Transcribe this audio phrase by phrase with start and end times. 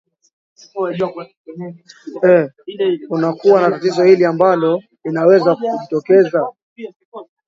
[2.27, 2.47] ee
[3.09, 6.47] unakuwa na tatizo hili ambalo linaweza kujitokeza